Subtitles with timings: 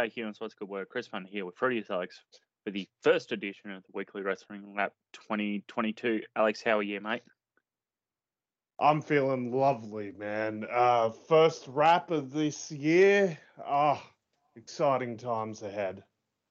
[0.00, 0.40] G'day, humans.
[0.40, 0.88] What's good word?
[0.88, 2.22] Chris Fun here with Freddie Alex
[2.64, 6.22] for the first edition of the Weekly Wrestling Lab 2022.
[6.34, 7.20] Alex, how are you, mate?
[8.78, 10.64] I'm feeling lovely, man.
[10.70, 13.36] Uh, first wrap of this year.
[13.62, 14.02] Ah,
[14.56, 16.02] exciting times ahead.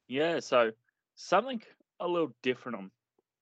[0.07, 0.69] Yeah, so
[1.15, 1.59] something
[1.99, 2.77] a little different.
[2.77, 2.91] I'm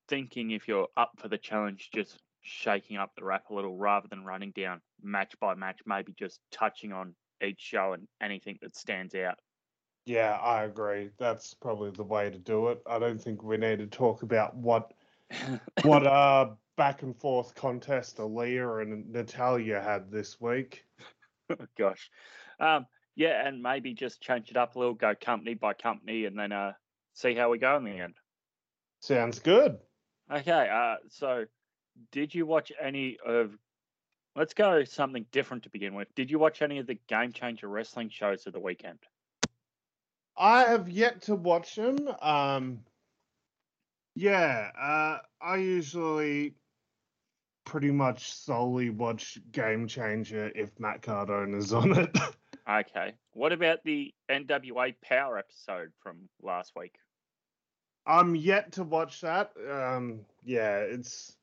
[0.07, 4.07] thinking if you're up for the challenge, just shaking up the wrap a little rather
[4.07, 8.73] than running down match by match, maybe just touching on each show and anything that
[8.73, 9.37] stands out.
[10.07, 11.09] Yeah, I agree.
[11.17, 12.81] That's probably the way to do it.
[12.87, 14.93] I don't think we need to talk about what
[15.83, 20.85] what uh back and forth contest Aaliyah and Natalya had this week.
[21.77, 22.09] gosh.
[22.59, 26.39] Um, yeah, and maybe just change it up a little, go company by company, and
[26.39, 26.73] then uh,
[27.13, 28.13] see how we go in the end.
[29.01, 29.77] Sounds good.
[30.31, 31.45] Okay, uh, so
[32.11, 33.51] did you watch any of?
[34.35, 36.13] Let's go something different to begin with.
[36.15, 38.99] Did you watch any of the Game Changer wrestling shows of the weekend?
[40.37, 41.97] I have yet to watch them.
[42.21, 42.79] Um,
[44.15, 46.53] yeah, uh, I usually
[47.65, 52.17] pretty much solely watch Game Changer if Matt Cardona's on it.
[52.69, 53.13] okay.
[53.33, 56.95] What about the NWA Power episode from last week?
[58.05, 59.51] I'm yet to watch that.
[59.69, 61.35] Um, yeah, it's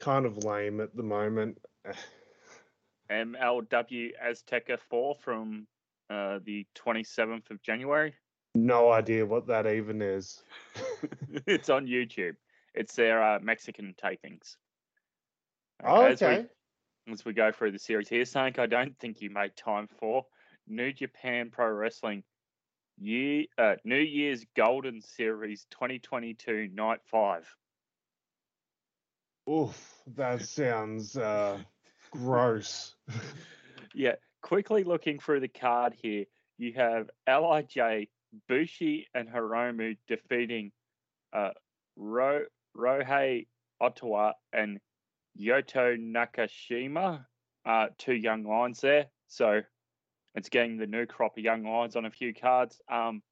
[0.00, 1.58] kind of lame at the moment.
[3.10, 5.66] MLW Azteca 4 from
[6.12, 8.14] uh, the 27th of January.
[8.54, 10.42] No idea what that even is.
[11.46, 12.34] it's on YouTube.
[12.74, 14.56] It's their uh, Mexican tapings.
[15.84, 16.12] Oh, okay.
[16.12, 16.46] As
[17.06, 19.88] we, as we go through the series here, something I don't think you made time
[19.98, 20.26] for
[20.68, 22.22] New Japan Pro Wrestling
[22.98, 27.56] Year uh, New Year's Golden Series 2022 Night 5.
[29.50, 31.58] Oof, that sounds uh,
[32.10, 32.94] gross.
[33.94, 36.24] yeah, quickly looking through the card here,
[36.58, 38.08] you have Lij,
[38.48, 40.72] Bushi, and Hiromu defeating
[41.32, 41.50] uh,
[41.96, 43.46] Ro- Rohei
[43.80, 44.80] Ottawa and
[45.38, 47.24] Yuto Nakashima,
[47.64, 49.06] uh, two young lions there.
[49.28, 49.62] So
[50.34, 52.80] it's getting the new crop of young lions on a few cards.
[52.90, 53.22] Um,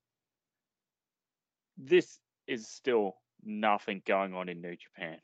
[1.76, 5.18] this is still nothing going on in New Japan.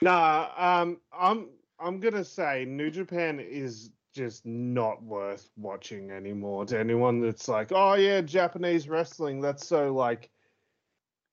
[0.00, 1.48] Nah, um, I'm
[1.80, 7.72] I'm gonna say New Japan is just not worth watching anymore to anyone that's like,
[7.72, 10.30] oh yeah, Japanese wrestling, that's so like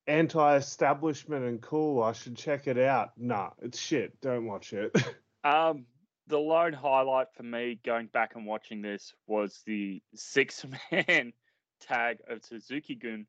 [0.07, 2.01] anti-establishment and cool.
[2.01, 3.12] I should check it out.
[3.18, 4.19] Nah, it's shit.
[4.22, 4.95] Don't watch it.
[5.44, 5.85] um,
[6.28, 11.34] the lone highlight for me going back and watching this was the six-man
[11.81, 13.25] tag of Suzuki Gun,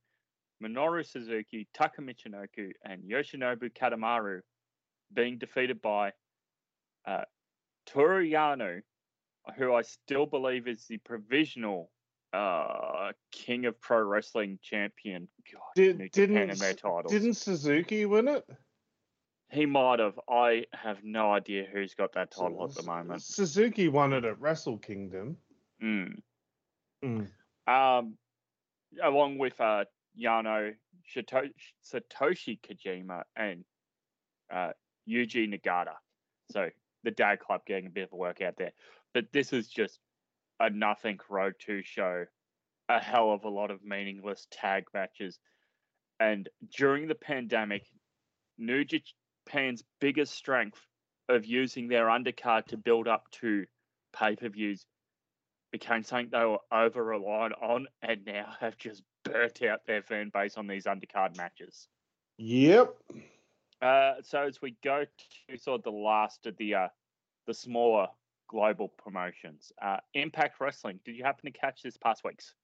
[0.62, 4.41] Minoru Suzuki, Taka Michinoku, and Yoshinobu Kanemaru
[5.12, 6.12] being defeated by
[7.06, 7.25] uh,
[7.87, 8.83] Toru Yano,
[9.56, 11.91] who I still believe is the provisional
[12.33, 15.28] uh, King of Pro Wrestling champion.
[15.53, 16.61] God, Did, didn't
[17.09, 18.47] didn't Suzuki win it?
[19.50, 20.19] He might have.
[20.28, 23.22] I have no idea who's got that title at the moment.
[23.22, 25.37] Suzuki won it at Wrestle Kingdom.
[25.83, 26.21] Mm.
[27.05, 27.28] Mm.
[27.66, 28.15] Um,
[29.03, 29.84] along with uh,
[30.19, 30.75] Yano,
[31.12, 31.50] Shito-
[31.84, 33.65] Satoshi Kojima, and
[34.53, 34.71] uh,
[35.09, 35.94] Yuji Nagata.
[36.53, 36.69] So
[37.03, 38.72] the Dad Club getting a bit of a workout there.
[39.15, 39.98] But this is just
[40.59, 42.26] a nothing Road 2 show,
[42.88, 45.38] a hell of a lot of meaningless tag matches.
[46.19, 47.87] And during the pandemic,
[48.59, 50.81] New Japan's biggest strength
[51.28, 53.65] of using their undercard to build up to
[54.12, 54.84] pay per views
[55.72, 60.31] became something they were over reliant on and now have just burnt out their fan
[60.32, 61.88] base on these undercard matches.
[62.39, 62.95] Yep.
[63.80, 65.04] Uh, so as we go
[65.48, 66.89] to sort of the last of the uh,
[67.47, 68.09] the smaller
[68.51, 70.99] global promotions, uh, Impact Wrestling.
[71.05, 72.55] Did you happen to catch this past week's?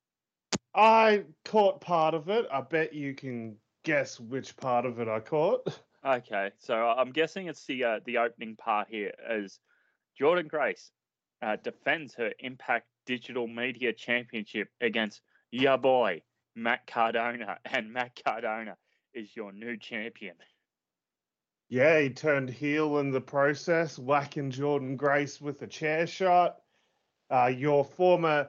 [0.75, 2.44] I caught part of it.
[2.53, 5.81] I bet you can guess which part of it I caught.
[6.05, 9.59] Okay, so I'm guessing it's the uh, the opening part here as
[10.21, 10.93] Jordynne Grace
[11.43, 16.23] uh, defends her Impact Digital Media Championship against your boy
[16.55, 18.77] Matt Cardona, and Matt Cardona
[19.15, 20.35] is your new champion.
[21.68, 26.60] Yeah, he turned heel in the process, whacking Jordynne Grace with a chair shot.
[27.28, 28.48] Uh, your former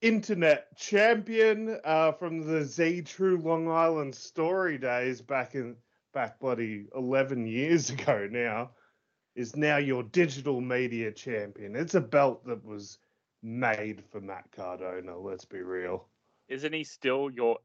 [0.00, 5.76] internet champion uh, from the Z True Long Island story days back in
[6.12, 8.70] back bloody 11 years ago now
[9.36, 11.76] is now your digital media champion.
[11.76, 12.98] It's a belt that was
[13.42, 16.08] made for Matt Cardona, let's be real.
[16.48, 17.58] Isn't he still your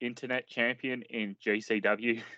[0.00, 2.22] internet champion in GCW?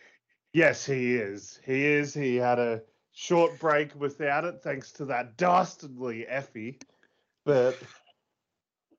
[0.53, 1.61] Yes, he is.
[1.65, 2.13] He is.
[2.13, 2.83] He had a
[3.13, 6.81] short break without it, thanks to that dastardly Effy.
[7.45, 7.77] But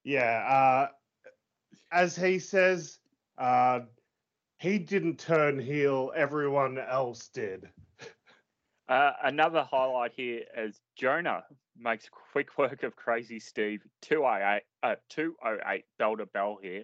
[0.04, 0.88] yeah, uh,
[1.92, 3.00] as he says,
[3.38, 3.82] uh,
[4.58, 7.70] he didn't turn heel, everyone else did.
[8.90, 11.46] Uh, another highlight here is Jonah
[11.78, 16.84] makes quick work of Crazy Steve 208, uh, 208 bell to bell here.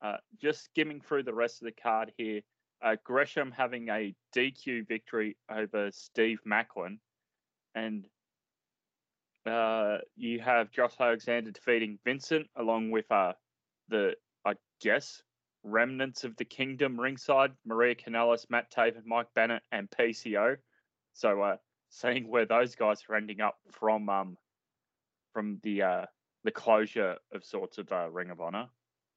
[0.00, 2.40] Uh, just skimming through the rest of the card here,
[2.82, 6.98] uh, Gresham having a DQ victory over Steve Maclin.
[7.74, 8.06] And
[9.46, 13.32] uh, you have Josh Alexander defeating Vincent along with uh,
[13.88, 15.22] the, I guess,
[15.62, 20.56] remnants of the kingdom ringside Maria Kanellis, Matt Taven, Mike Bennett, and PCO.
[21.12, 21.56] So, uh,
[21.90, 24.36] seeing where those guys are ending up from um,
[25.32, 26.06] from the uh,
[26.44, 28.68] the closure of sorts of uh, Ring of Honor.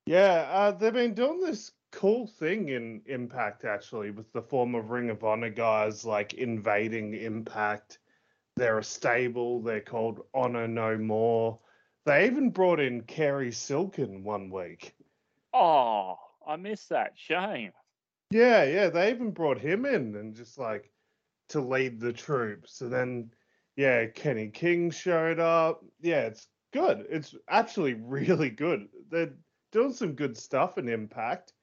[0.06, 5.10] Yeah, uh, they've been doing this cool thing in Impact actually with the former Ring
[5.10, 8.00] of Honor guys like invading Impact.
[8.56, 9.62] They're a stable.
[9.62, 11.60] They're called Honor No More.
[12.06, 14.96] They even brought in Cary Silkin one week.
[15.54, 17.14] Oh, I missed that.
[17.16, 17.72] Shame.
[18.32, 20.92] Yeah, yeah, they even brought him in and just like
[21.50, 22.76] to lead the troops.
[22.76, 23.30] So then,
[23.76, 25.86] yeah, Kenny King showed up.
[26.02, 27.06] Yeah, it's good.
[27.10, 28.88] It's actually really good.
[29.10, 29.36] They're
[29.72, 31.54] doing some good stuff in Impact.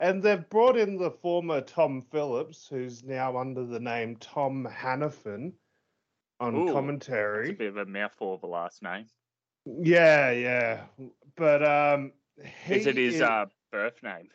[0.00, 5.52] And they've brought in the former Tom Phillips, who's now under the name Tom Hannifan
[6.40, 7.50] on Ooh, commentary.
[7.50, 9.06] It's a bit of a mouthful of a last name.
[9.64, 10.80] Yeah, yeah.
[11.36, 12.12] But um
[12.66, 14.28] he Is it his uh, birth name?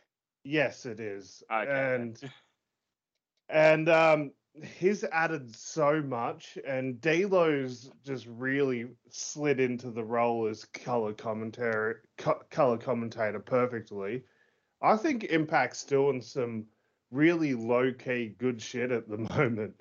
[0.43, 1.43] Yes, it is.
[1.51, 1.69] Okay.
[1.69, 2.19] And
[3.49, 4.31] and um
[4.79, 11.95] he's added so much and D'Lo's just really slid into the role as color commentary
[12.17, 14.23] co- color commentator perfectly.
[14.81, 16.65] I think Impact's doing some
[17.11, 19.75] really low key good shit at the moment.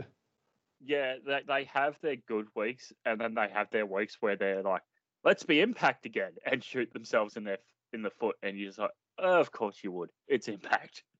[0.85, 4.63] Yeah, they, they have their good weeks, and then they have their weeks where they're
[4.63, 4.83] like,
[5.25, 7.59] "Let's be Impact again," and shoot themselves in their
[7.93, 10.11] in the foot, and you're just like, oh, "Of course you would.
[10.29, 11.03] It's Impact."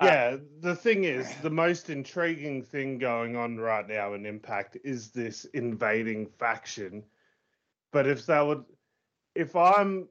[0.00, 5.10] Yeah, the thing is, the most intriguing thing going on right now in Impact is
[5.10, 7.02] this invading faction.
[7.90, 8.64] But if they would,
[9.34, 10.06] if I'm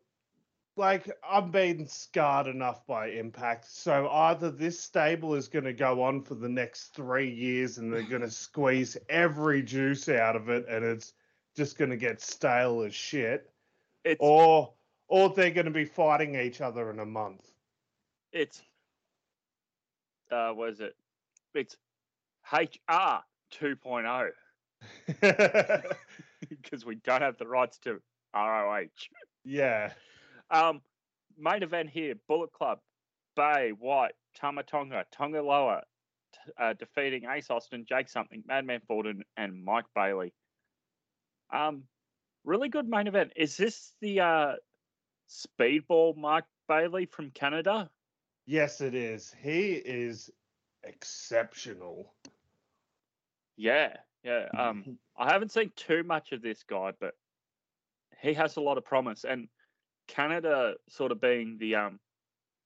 [0.77, 6.03] like, I'm being scarred enough by Impact, so either this stable is going to go
[6.03, 10.49] on for the next three years and they're going to squeeze every juice out of
[10.49, 11.13] it and it's
[11.55, 13.49] just going to get stale as shit,
[14.03, 14.73] it's or
[15.07, 17.51] or they're going to be fighting each other in a month.
[18.31, 18.61] it's
[20.31, 20.95] uh, what is it?
[21.53, 21.77] It's
[22.51, 23.23] HR
[23.53, 24.31] 2.0
[26.49, 27.99] because we don't have the rights to
[28.35, 28.85] ROH.
[29.43, 29.91] yeah.
[30.49, 30.81] Um,
[31.37, 32.79] main event here: Bullet Club,
[33.35, 35.83] Bey, White, Tamatonga, Tanga Loa,
[36.33, 40.33] t- uh, defeating Ace Austin, Jake Something, Madman Fulton, and Mike Bailey.
[41.53, 41.83] Um,
[42.43, 43.33] really good main event.
[43.35, 44.53] Is this the uh,
[45.29, 47.89] Speedball Mike Bailey from Canada?
[48.45, 49.35] Yes, it is.
[49.41, 50.29] He is
[50.83, 52.13] exceptional.
[53.57, 54.47] Yeah, yeah.
[54.57, 57.13] Um, I haven't seen too much of this guy, but
[58.21, 59.25] he has a lot of promise.
[59.27, 59.49] And
[60.07, 61.99] Canada sort of being the um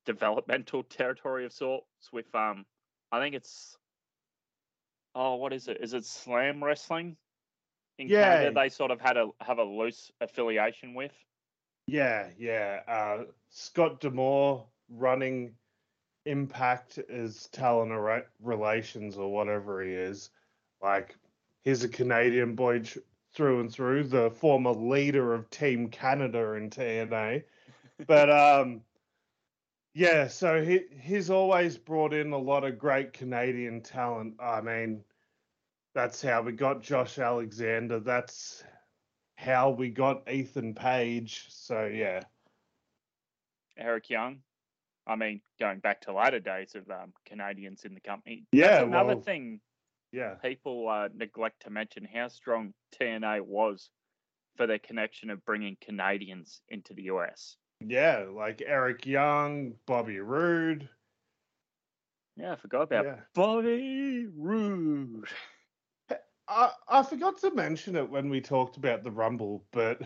[0.05, 2.65] developmental territory of sorts with um
[3.12, 3.77] I think it's
[5.15, 5.77] oh what is it?
[5.81, 7.17] Is it slam wrestling?
[7.98, 8.24] In Yeah.
[8.38, 11.13] Canada they sort of had a have a loose affiliation with.
[11.88, 12.81] Yeah, yeah.
[12.88, 15.55] Uh, Scott D'Amore running
[16.25, 17.91] Impact as talent
[18.39, 20.29] relations or whatever he is.
[20.81, 21.17] Like,
[21.63, 23.00] he's a Canadian boy tr-
[23.33, 27.43] through and through, the former leader of Team Canada in TNA.
[28.07, 28.81] But um,
[29.93, 34.35] yeah, so he he's always brought in a lot of great Canadian talent.
[34.39, 35.03] I mean,
[35.93, 38.00] that's how we got Josh Alexander.
[38.00, 38.63] That's
[39.35, 41.45] how we got Ethan Page.
[41.50, 42.21] So yeah,
[43.77, 44.39] Eric Young.
[45.05, 48.45] I mean, going back to later days of um, Canadians in the company.
[48.51, 49.59] Yeah, That's another well- thing
[50.12, 53.89] yeah, people uh, neglect to mention how strong TNA was
[54.58, 57.56] for their connection of bringing Canadians into the US.
[57.80, 58.25] yeah.
[58.32, 60.89] Like Eric Young, Bobby Roode.
[62.38, 63.20] Yeah, I forgot about Yeah.
[63.34, 65.25] Bobby Roode.
[66.48, 70.01] I I forgot to mention it when we talked about the Rumble, but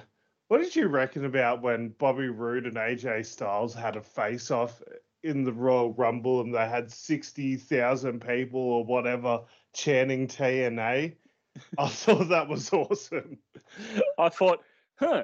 [0.48, 4.82] what did you reckon about when Bobby Roode and AJ Styles had a face off
[5.24, 9.42] in the Royal Rumble and they had sixty thousand people or whatever
[9.76, 11.16] chanting TNA?
[11.78, 13.38] I thought that was awesome.
[14.18, 14.60] I thought,
[15.00, 15.24] huh,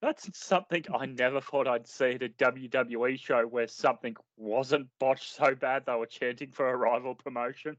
[0.00, 5.34] that's something I never thought I'd see at a WWE show where something wasn't botched
[5.34, 7.76] so bad they were chanting for a rival promotion.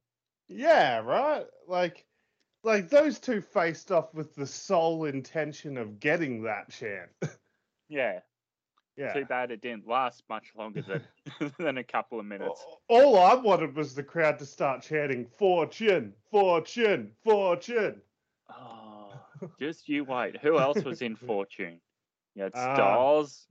[0.48, 1.46] Yeah, right.
[1.68, 2.06] Like,
[2.64, 7.10] like those two faced off with the sole intention of getting that chant.
[7.90, 8.20] Yeah.
[8.98, 9.14] Yeah.
[9.14, 11.04] Too bad it didn't last much longer than
[11.60, 12.66] than a couple of minutes.
[12.88, 18.02] All I wanted was the crowd to start chanting "Fortune, Fortune, Fortune."
[18.50, 19.14] Oh,
[19.60, 20.38] just you wait.
[20.42, 21.80] Who else was in Fortune?
[22.36, 23.48] You had Uh, Styles.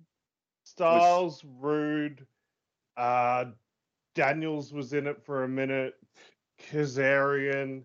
[0.64, 2.26] Styles, Roode,
[2.96, 3.44] uh,
[4.16, 5.94] Daniels was in it for a minute.
[6.58, 7.84] Kazarian,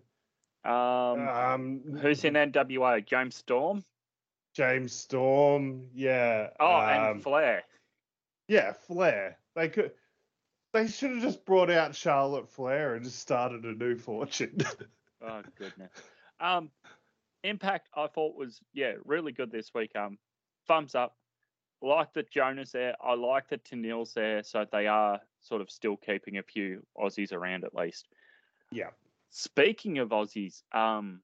[0.64, 3.04] Um, um, who's in NWA?
[3.04, 3.84] James Storm.
[4.54, 6.48] James Storm, yeah.
[6.60, 7.62] Oh, um, and Flair.
[8.48, 9.38] yeah, Flair.
[9.54, 9.92] They could.
[10.72, 14.58] They should have just brought out Charlotte Flair and just started a new fortune.
[15.24, 15.92] Oh goodness.
[16.40, 16.70] Um,
[17.44, 19.92] Impact I thought was yeah really good this week.
[19.94, 20.18] Um,
[20.66, 21.16] thumbs up.
[21.80, 22.96] Like that Jonas there.
[23.00, 27.32] I like that Tenille's there, so they are sort of still keeping a few Aussies
[27.32, 28.08] around at least.
[28.72, 28.90] yeah.
[29.30, 31.20] Speaking of Aussies, um,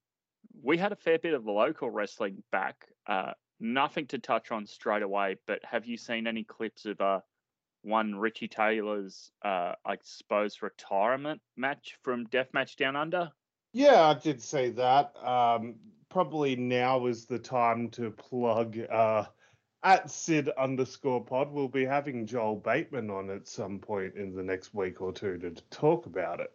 [0.63, 2.87] we had a fair bit of local wrestling back.
[3.07, 7.21] Uh, nothing to touch on straight away, but have you seen any clips of uh,
[7.83, 13.31] one Richie Taylor's, uh, I suppose, retirement match from Deathmatch Down Under?
[13.73, 15.13] Yeah, I did say that.
[15.25, 15.77] Um,
[16.09, 19.25] probably now is the time to plug uh,
[19.83, 21.53] at Sid underscore pod.
[21.53, 25.39] We'll be having Joel Bateman on at some point in the next week or two
[25.39, 26.51] to talk about it.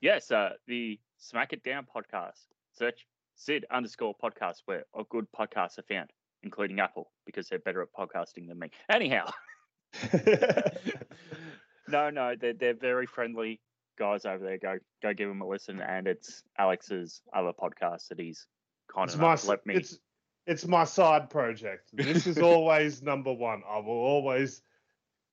[0.00, 2.46] Yes, uh, the Smack It Down podcast.
[2.72, 3.06] Search
[3.40, 6.10] Sid underscore podcast where all good podcasts are found,
[6.42, 8.70] including Apple, because they're better at podcasting than me.
[8.90, 9.30] Anyhow.
[11.88, 13.58] no, no, they're they're very friendly
[13.98, 14.58] guys over there.
[14.58, 18.46] Go go give them a listen, and it's Alex's other podcast that he's
[18.94, 19.74] kind it's of my let me.
[19.74, 19.98] it's
[20.46, 21.88] it's my side project.
[21.94, 23.62] This is always number one.
[23.66, 24.60] I will always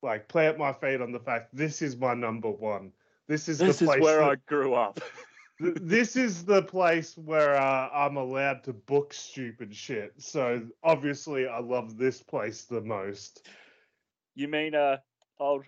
[0.02, 2.94] like plant my feet on the fact this is my number one.
[3.28, 5.02] This is this the is place where that- I grew up.
[5.62, 10.14] Th- this is the place where uh, I'm allowed to book stupid shit.
[10.18, 13.48] So obviously, I love this place the most.
[14.36, 14.98] you mean uh
[15.40, 15.66] old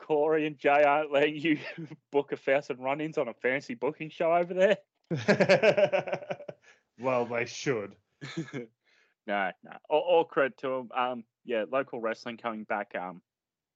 [0.00, 1.58] Corey and Jay aren't letting you
[2.12, 4.78] book a thousand run-ins on a fancy booking show over there?
[7.00, 7.94] well, they should.
[8.54, 9.72] no, no.
[9.88, 10.88] All, all credit to them.
[10.96, 13.22] Um, yeah, local wrestling coming back um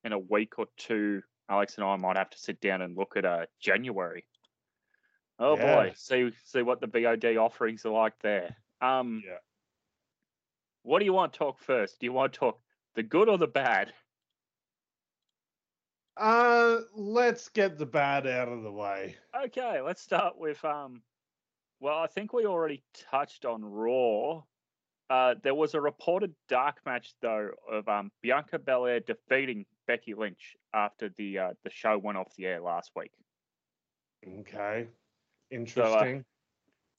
[0.04, 1.22] in a week or two.
[1.48, 4.24] Alex and I might have to sit down and look at uh January.
[5.42, 5.74] Oh Yeah.
[5.74, 8.56] boy, see see what the VOD offerings are like there.
[8.80, 9.38] Um, Yeah.
[10.82, 11.98] what do you want to talk first?
[11.98, 12.60] Do you want to talk
[12.94, 13.92] the good or the bad?
[16.16, 19.16] Uh, let's get the bad out of the way.
[19.34, 21.02] Okay, let's start with um.
[21.80, 24.44] Well, I think we already touched on Raw.
[25.10, 30.56] Uh, there was a reported dark match though of um Bianca Belair defeating Becky Lynch
[30.72, 33.10] after the uh, the show went off the air last week.
[34.24, 34.86] Okay,
[35.52, 36.24] interesting.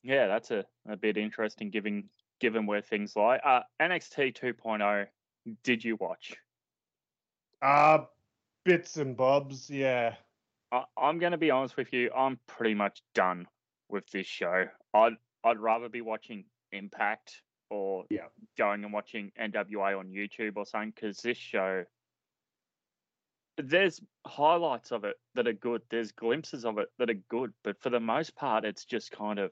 [0.03, 3.37] Yeah, that's a, a bit interesting given given where things lie.
[3.37, 4.81] Uh, NXT 2.0.
[5.07, 6.33] oh, Did you watch?
[7.61, 7.99] uh,
[8.65, 9.69] bits and bobs.
[9.69, 10.15] Yeah.
[10.71, 12.11] I, I'm going to be honest with you.
[12.15, 13.47] I'm pretty much done
[13.89, 14.65] with this show.
[14.93, 18.25] I'd I'd rather be watching Impact or Yeah.
[18.57, 21.85] going and watching NWA on YouTube or something because this show.
[23.57, 25.81] There's highlights of it that are good.
[25.89, 29.39] There's glimpses of it that are good, but for the most part, it's just kind
[29.39, 29.51] of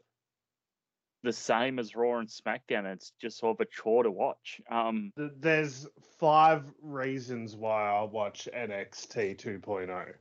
[1.24, 2.86] the same as Raw and SmackDown.
[2.92, 4.60] It's just sort of a chore to watch.
[4.70, 5.88] Um, There's
[6.20, 10.14] five reasons why I watch NXT 2.0.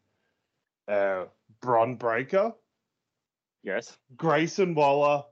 [0.89, 1.27] Uh,
[1.63, 2.53] Bron Breakker,
[3.63, 5.25] yes, Grayson Waller,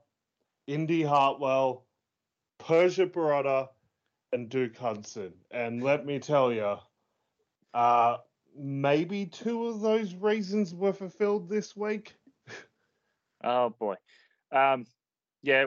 [0.67, 1.85] Indi Hartwell,
[2.59, 3.67] Persia Pirotta,
[4.31, 5.33] and Duke Hudson.
[5.51, 6.77] And let me tell you,
[7.73, 8.17] uh,
[8.57, 12.15] maybe two of those reasons were fulfilled this week.
[13.43, 13.95] Oh boy.
[14.51, 14.85] Um,
[15.43, 15.65] yeah.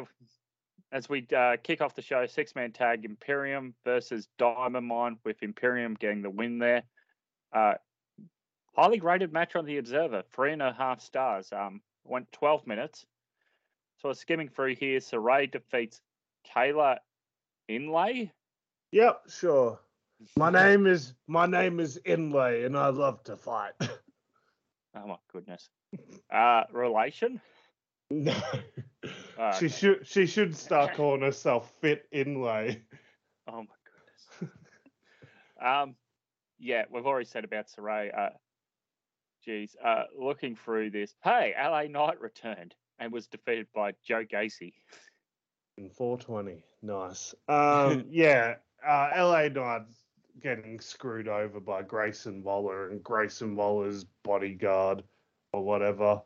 [0.93, 5.43] As we uh, kick off the show, six man tag Imperium versus Diamond Mine with
[5.43, 6.83] Imperium getting the win there.
[7.51, 7.75] Uh,
[8.77, 11.49] highly rated match on the Observer, three and a half stars.
[11.51, 13.07] Um, went 12 minutes.
[13.99, 16.03] So I'm skimming through here, Sarray defeats
[16.55, 16.99] Kayla
[17.69, 18.33] Inlay.
[18.91, 19.81] Yep, sure.
[20.37, 23.73] My name is my name is Inlay, and I love to fight.
[24.95, 25.71] Oh my goodness.
[26.31, 27.41] Uh, relation?
[28.11, 28.35] no,
[29.39, 29.69] Oh, she okay.
[29.69, 32.83] should she should start calling herself Fit Inlay.
[33.49, 33.75] Oh my
[34.39, 34.55] goodness.
[35.63, 35.97] um,
[36.59, 38.17] yeah, we've already said about Sarray.
[38.17, 38.31] Uh,
[39.45, 44.75] geez, uh, looking through this, hey, LA Knight returned and was defeated by Joe Gacy.
[45.79, 47.35] In 420, nice.
[47.49, 49.83] Um, yeah, uh, LA Knight
[50.41, 55.03] getting screwed over by Grayson Waller and Grayson Waller's bodyguard
[55.53, 56.23] or whatever.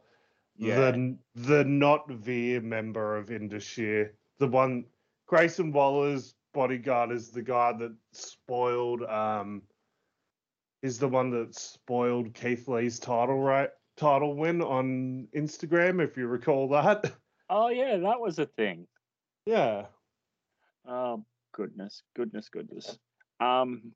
[0.56, 0.76] Yeah.
[0.76, 4.84] The the not Veer member of Indus Sher, the one
[5.26, 9.62] Grayson Waller's bodyguard is the guy that spoiled um
[10.82, 16.26] is the one that spoiled Keith Lee's title right title win on Instagram, if you
[16.26, 17.12] recall that.
[17.48, 18.88] Oh yeah, that was a thing.
[19.44, 19.86] Yeah.
[20.84, 22.98] Oh goodness, goodness, goodness.
[23.40, 23.92] Um,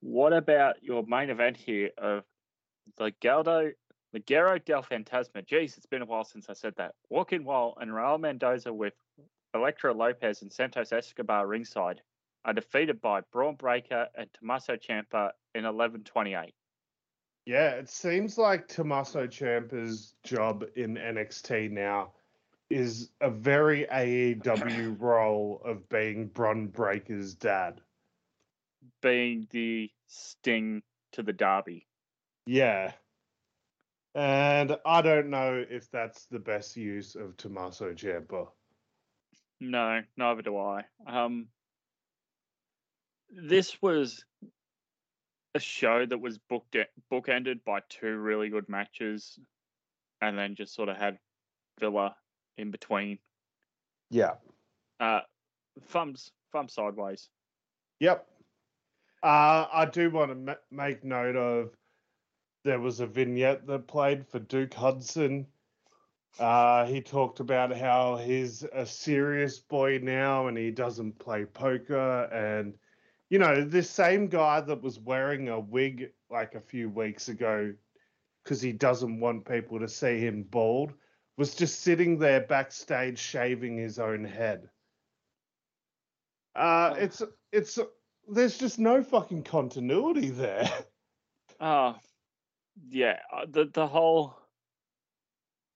[0.00, 2.24] what about your main event here of
[2.98, 3.72] the Galdo,
[4.12, 5.46] the Guerrero del Fantasma?
[5.46, 6.94] Jeez, it's been a while since I said that.
[7.08, 8.94] Joaquin Wilde and Raul Mendoza with
[9.54, 12.02] Elektra Lopez and Santos Escobar ringside
[12.44, 16.52] are defeated by Bron Breakker and Tommaso Ciampa in 11:28.
[17.46, 22.12] Yeah, it seems like Tommaso Ciampa's job in NXT now
[22.74, 27.80] is a very AEW role of being Bron Breakker's dad.
[29.00, 31.86] Being the sting to the Darby.
[32.46, 32.90] Yeah.
[34.16, 38.48] And I don't know if that's the best use of Tommaso Ciampa.
[39.60, 40.82] No, neither do I.
[41.06, 41.46] Um,
[43.30, 44.24] this was
[45.54, 46.76] a show that was booked
[47.12, 49.38] bookended by two really good matches,
[50.20, 51.18] and then just sort of had
[51.78, 52.16] Villa
[52.58, 53.18] in between.
[54.10, 54.34] Yeah.
[55.00, 55.20] Uh,
[55.88, 57.28] thumbs thumb sideways.
[58.00, 58.26] Yep.
[59.22, 61.70] Uh, I do want to ma- make note of
[62.64, 65.46] there was a vignette that played for Duke Hudson.
[66.38, 72.24] Uh, he talked about how he's a serious boy now and he doesn't play poker
[72.32, 72.74] and
[73.30, 77.72] you know, this same guy that was wearing a wig like a few weeks ago
[78.42, 80.92] because he doesn't want people to see him bald
[81.36, 84.68] was just sitting there backstage shaving his own head.
[86.54, 86.98] Uh, Oh.
[87.00, 87.78] it's it's
[88.28, 90.68] there's just no fucking continuity there.
[91.60, 91.96] Oh,
[92.88, 93.18] yeah.
[93.32, 94.36] uh, The the whole,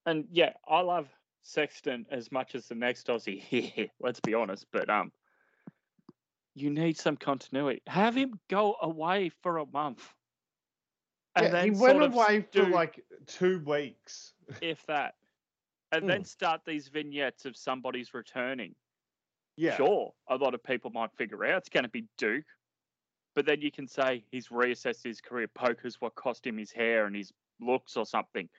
[0.05, 1.07] and yeah, I love
[1.43, 3.87] Sexton as much as the next Aussie here.
[3.99, 5.11] Let's be honest, but um,
[6.55, 7.81] you need some continuity.
[7.87, 10.07] Have him go away for a month,
[11.35, 14.33] and Yeah, then he went away for do- like two weeks.
[14.61, 15.15] if that,
[15.91, 16.07] and Hmm.
[16.07, 18.75] then start these vignettes of somebody's returning.
[19.55, 22.45] Yeah, Sure, a lot of people might figure out it's going to be Duke,
[23.35, 25.47] but then you can say he's reassessed his career.
[25.49, 28.49] Poker's what cost him his hair and his looks or something.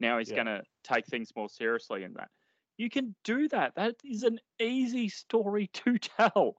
[0.00, 0.36] Now he's Yeah.
[0.36, 2.30] going to take things more seriously in that.
[2.78, 3.74] You can do that.
[3.74, 6.56] That is an easy story to tell.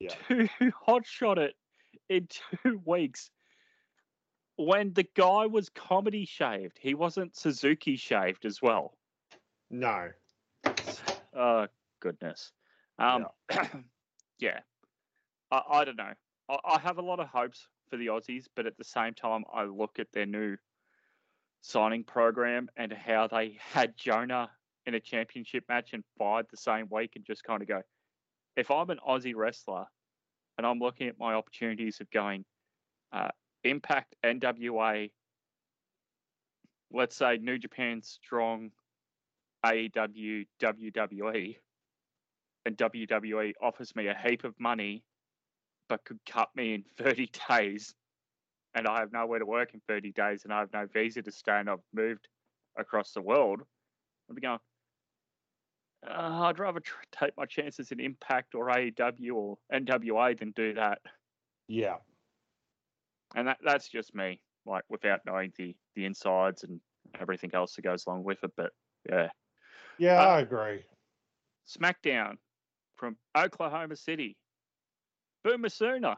[0.00, 0.14] Yeah.
[0.28, 1.56] To hotshot it
[2.08, 3.30] in two weeks.
[4.56, 8.98] When the guy was comedy shaved, he wasn't Suzuki shaved as well.
[9.72, 10.10] No,
[11.34, 11.66] Oh
[12.00, 12.52] goodness.
[12.98, 13.26] Um,
[14.38, 14.60] yeah.
[15.50, 16.12] I, I don't know.
[16.48, 19.44] I, I have a lot of hopes for the Aussies, but at the same time,
[19.52, 20.56] I look at their new
[21.60, 24.50] signing program and how they had Jonah
[24.86, 27.82] in a championship match and fired the same week, and just kind of go,
[28.56, 29.86] if I'm an Aussie wrestler
[30.58, 32.44] and I'm looking at my opportunities of going
[33.12, 33.28] uh,
[33.64, 35.12] Impact, NWA,
[36.92, 38.72] let's say New Japan Strong,
[39.64, 41.56] AEW, WWE,
[42.64, 45.04] and WWE offers me a heap of money,
[45.88, 47.94] but could cut me in 30 days,
[48.74, 51.32] and I have nowhere to work in 30 days, and I have no visa to
[51.32, 52.28] stay, and I've moved
[52.76, 53.62] across the world,
[54.28, 54.58] I'd be going,
[56.06, 60.74] uh, I'd rather tr- take my chances in Impact or AEW or NWA than do
[60.74, 61.00] that.
[61.68, 61.98] yeah,
[63.34, 66.80] And that that's just me, like without knowing the the insides and
[67.18, 68.50] everything else that goes along with it.
[68.56, 68.72] But
[69.08, 69.30] yeah,
[70.02, 70.82] yeah, Uh, I agree.
[71.68, 72.34] SmackDown
[72.96, 74.36] from Oklahoma City.
[75.44, 76.16] Boomer Sooner.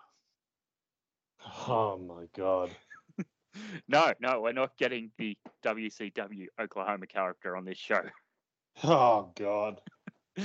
[1.68, 2.70] Oh my god.
[3.87, 8.01] No, no, we're not getting the WCW Oklahoma character on this show.
[8.83, 9.81] Oh god.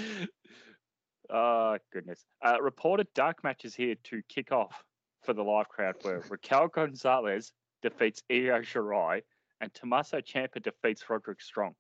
[1.32, 2.24] oh goodness.
[2.46, 4.84] Uh, reported dark matches here to kick off
[5.24, 9.22] for the live crowd where Raquel Gonzalez defeats Io Shirai
[9.60, 11.74] and Tommaso Ciampa defeats Roderick Strong.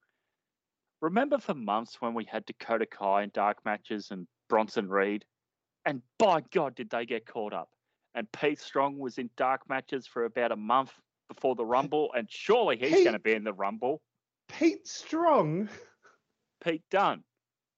[1.01, 5.23] Remember for months when we had Dakota Kai in dark matches and Bronson Reed?
[5.85, 7.69] And by God, did they get caught up.
[8.15, 10.91] And Pete Strong was in dark matches for about a month
[11.29, 14.01] before the Rumble, and surely he's Pete- going to be in the Rumble.
[14.49, 15.69] Pete Strong.
[16.63, 17.23] Pete Dunn.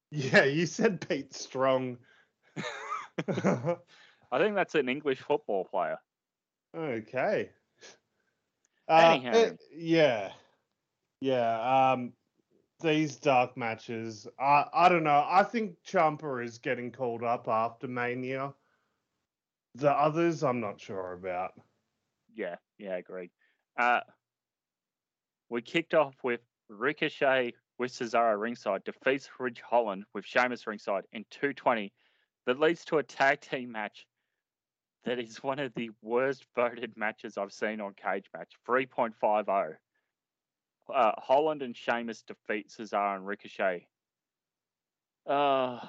[0.10, 1.98] Yeah, you said Pete Strong.
[3.28, 5.98] I think that's an English football player.
[6.76, 7.50] okay.
[8.88, 9.32] Uh, Anyhow.
[9.34, 10.32] it- yeah.
[11.20, 11.92] Yeah.
[11.92, 12.14] Um
[12.82, 15.26] these dark matches, I I don't know.
[15.28, 18.54] I think Ciampa is getting called up after Mania.
[19.76, 21.54] The others I'm not sure about.
[22.34, 23.32] Yeah, yeah, agreed.
[23.78, 24.02] Uh,
[25.50, 31.26] we kicked off with Ricochet with Cesaro ringside, defeats Ridge Holland with Sheamus ringside in
[31.32, 31.92] 220
[32.46, 34.06] that leads to a tag team match
[35.04, 38.54] that is one of the worst voted matches I've seen on Cage Match.
[38.68, 39.76] 3.50.
[40.94, 43.88] Uh, Holland and Sheamus defeat Cesaro and Ricochet.
[45.28, 45.80] Uh,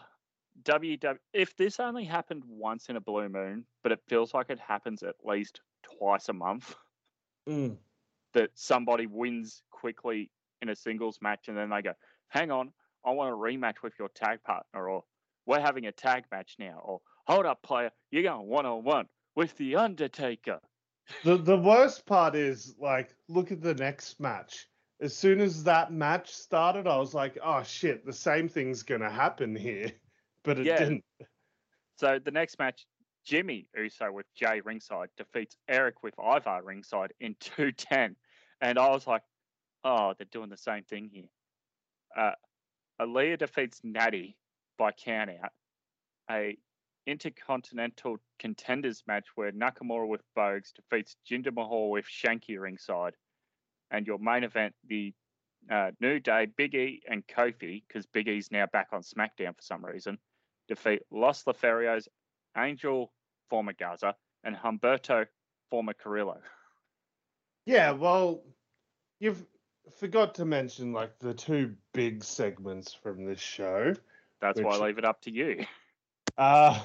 [0.65, 1.19] WW.
[1.33, 5.03] If this only happened once in a blue moon, but it feels like it happens
[5.03, 6.75] at least twice a month,
[7.49, 7.77] Mm.
[8.35, 11.93] that somebody wins quickly in a singles match and then they go,
[12.29, 12.73] hang on,
[13.05, 15.05] I want a rematch with your tag partner, or
[15.47, 19.09] we're having a tag match now, or hold up, player, you're going one on one
[19.35, 20.61] with The Undertaker.
[21.25, 24.69] The the worst part is like, look at the next match.
[25.03, 29.11] As soon as that match started, I was like, oh shit, the same thing's gonna
[29.11, 29.91] happen here,
[30.45, 30.79] but it Yeah.
[30.79, 31.05] didn't.
[31.97, 32.87] So the next match,
[33.25, 38.17] Jimmy Uso with Jey ringside defeats Erik with Ivar ringside in 210.
[38.61, 39.23] And I was like,
[39.83, 41.29] oh, they're doing the same thing here.
[42.17, 42.35] Uh,
[43.01, 44.37] Aaliyah defeats Natty
[44.79, 45.51] by countout.
[46.31, 46.57] A
[47.07, 53.17] intercontinental contenders match where Nakamura with Boogs defeats Jinder Mahal with Shanky ringside.
[53.93, 55.13] And your main event, the
[55.71, 59.63] uh, New Day, Big E and Kofi, because Big E's now back on SmackDown for
[59.63, 60.19] some reason,
[60.67, 62.09] defeat Los Lotharios,
[62.57, 63.13] Angel,
[63.49, 65.27] former Garza, and Humberto,
[65.71, 66.39] former Carrillo.
[67.67, 68.43] Yeah, well,
[69.21, 69.45] you've
[69.99, 73.95] forgot to mention like the two big segments from this show.
[74.41, 75.65] That's why I leave it up to you.
[76.39, 76.81] Uh,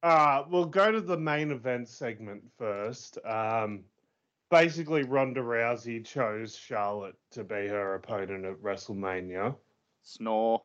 [0.00, 3.18] uh, we'll go to the main event segment first.
[3.24, 3.82] Um,
[4.50, 9.56] basically, Ronda Rousey chose Charlotte to be her opponent at WrestleMania.
[10.02, 10.62] Snore.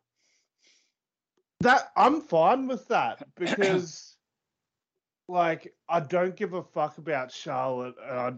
[1.62, 4.18] That I'm fine with that because,
[5.28, 8.34] like, I don't give a fuck about Charlotte, and I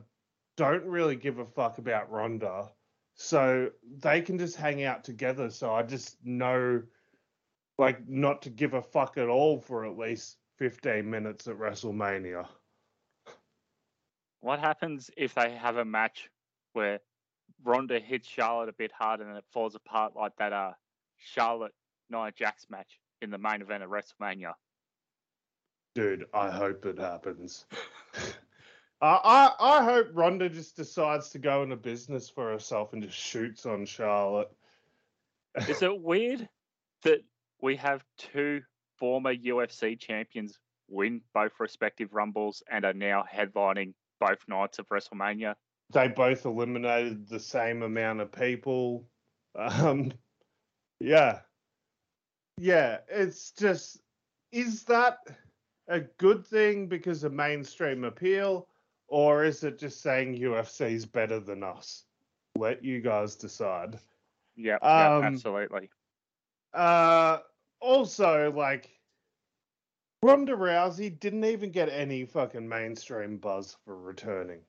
[0.56, 2.70] don't really give a fuck about Ronda.
[3.16, 5.50] So they can just hang out together.
[5.50, 6.84] So I just know,
[7.80, 12.48] like, not to give a fuck at all for at least 15 minutes at WrestleMania.
[14.48, 16.30] What happens if they have a match
[16.72, 17.02] where
[17.66, 20.72] Ronda hits Charlotte a bit hard and then it falls apart like that uh
[21.18, 21.74] Charlotte
[22.10, 24.54] Nia Jax match in the main event of WrestleMania?
[25.96, 27.66] Dude, I hope it happens.
[29.00, 33.16] Uh, I I hope Ronda just decides to go into business for herself and just
[33.16, 34.50] shoots on Charlotte.
[35.70, 36.50] Is it weird
[37.04, 37.20] that
[37.62, 38.64] we have two
[38.98, 40.58] former UFC champions
[40.88, 45.56] win both respective rumbles and are now headlining both nights of WrestleMania?
[45.94, 49.08] They both eliminated the same amount of people.
[49.56, 50.12] Um,
[51.00, 51.40] yeah,
[52.58, 52.98] yeah.
[53.10, 54.02] It's just,
[54.52, 55.20] is that
[55.88, 58.68] a good thing because of mainstream appeal,
[59.08, 62.04] or is it just saying UFC's better than us?
[62.58, 64.00] Let you guys decide.
[64.56, 65.90] Yeah, yeah, Um, absolutely.
[66.74, 67.40] Uh,
[67.80, 68.90] also, like,
[70.24, 74.62] Ronda Rousey didn't even get any fucking mainstream buzz for returning.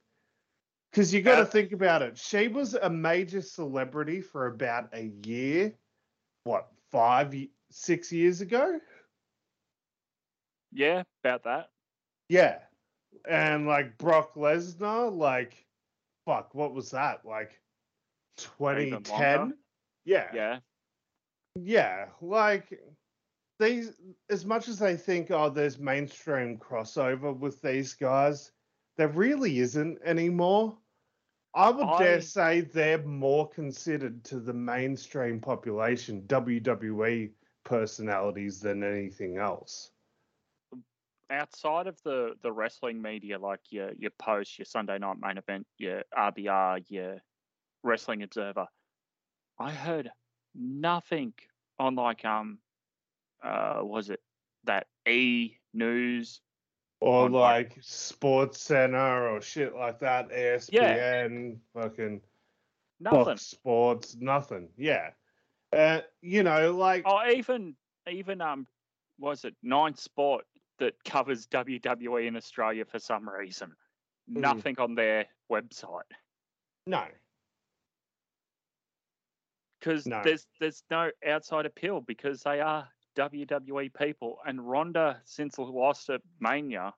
[0.91, 2.17] Because you got to think about it.
[2.19, 5.75] She was a major celebrity for about a year.
[6.45, 7.35] What, five,
[7.71, 8.81] six years ago?
[10.73, 11.71] Yeah, about that.
[12.29, 12.59] Yeah.
[13.29, 15.67] And like Brock Lesnar, like,
[16.25, 17.25] fuck, what was that?
[17.25, 17.61] Like
[18.37, 19.55] 2010?
[20.05, 20.29] Yeah.
[20.35, 20.59] Yeah.
[21.61, 22.79] Yeah, like
[23.59, 23.92] these
[24.31, 28.53] as much as they think oh there's mainstream crossover with these guys,
[28.97, 30.79] there really isn't anymore.
[31.55, 37.33] I would I- dare say they're more considered to the mainstream population WWE
[37.64, 39.90] personalities than anything else.
[41.31, 45.66] outside of the the wrestling media, like your your post, your Sunday night main event,
[45.79, 47.18] your RBR, your
[47.83, 48.66] Wrestling Observer,
[49.59, 50.11] I heard
[50.55, 51.35] nothing
[51.79, 52.59] on like um
[53.42, 54.20] uh was it
[54.64, 56.40] that E News?
[57.01, 62.20] Or On, like- Sports Center or shit like that, ESPN, fucking
[63.01, 63.24] Nothing.
[63.24, 64.70] Fox Sports, nothing.
[64.77, 65.11] Yeah.
[65.72, 67.77] Uh, you know, like Oh, even
[68.11, 68.66] even um
[69.20, 70.44] was it Nine Sport
[70.81, 73.72] that covers WWE in Australia for some reason?
[74.31, 74.40] Mm.
[74.40, 76.03] Nothing on their website.
[76.87, 77.05] no.
[79.79, 80.20] because No.
[80.24, 84.38] there's there's no outside appeal because they are WWE people.
[84.46, 86.94] And Ronda, since lost at Mania,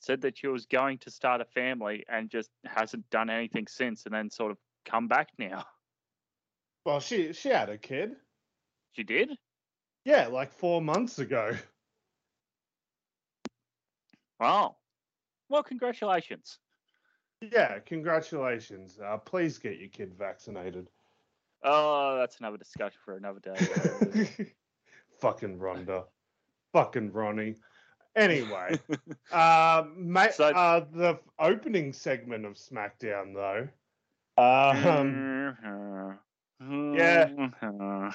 [0.00, 4.04] said that she was going to start a family and just hasn't done anything since,
[4.04, 5.64] and then sort of come back now.
[6.84, 8.12] Well, she she had a kid.
[8.92, 9.30] She did.
[10.04, 11.52] Yeah, like four months ago.
[14.40, 14.76] Wow.
[15.48, 16.58] Well, congratulations.
[17.40, 18.98] Yeah, congratulations.
[19.04, 20.88] Uh, please get your kid vaccinated.
[21.62, 24.28] Oh, that's another discussion for another day.
[25.22, 26.02] Fucking Ronda.
[26.72, 27.54] Fucking Ronnie.
[28.16, 28.76] Anyway,
[29.32, 33.68] uh, ma- So- uh, the opening segment of SmackDown, though.
[34.36, 36.18] Um,
[36.96, 37.30] yeah.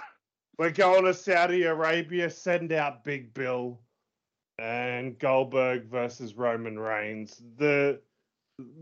[0.59, 3.79] we're going to Saudi Arabia, send out Big Bill
[4.59, 7.41] and Goldberg versus Roman Reigns.
[7.57, 8.01] The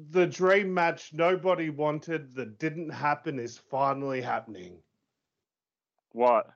[0.09, 4.77] the dream match nobody wanted that didn't happen is finally happening.
[6.13, 6.47] What?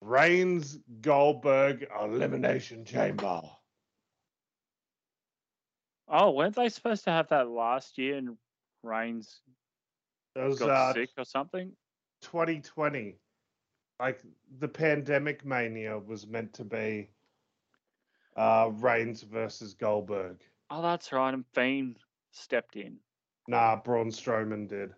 [0.00, 3.42] Reigns Goldberg Elimination Chamber.
[6.08, 8.36] Oh, weren't they supposed to have that last year and
[8.82, 9.40] Reigns
[10.34, 11.72] was got uh, sick or something?
[12.22, 13.16] 2020.
[14.00, 14.22] Like
[14.58, 17.10] the pandemic mania was meant to be
[18.36, 20.40] uh Reigns versus Goldberg.
[20.70, 21.34] Oh, that's right.
[21.34, 21.98] And Fiend
[22.32, 22.96] stepped in.
[23.46, 24.94] Nah, Braun Strowman did.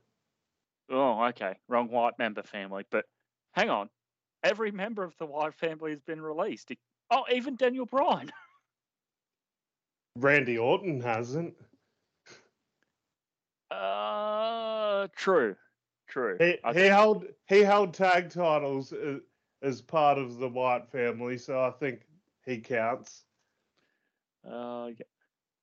[0.91, 1.55] Oh, okay.
[1.69, 2.85] Wrong Wyatt member family.
[2.91, 3.07] But
[3.53, 3.89] hang on.
[4.45, 6.73] Every member of the Wyatt family has been released.
[7.11, 8.33] Oh, even Daniel Bryan.
[10.17, 11.55] Randy Orton hasn't.
[13.71, 15.57] Uh, true.
[16.09, 16.37] True.
[16.39, 19.21] He, he think- held he held tag titles as,
[19.63, 22.03] as part of the Wyatt family, so I think
[22.45, 23.25] he counts.
[24.49, 24.91] Uh,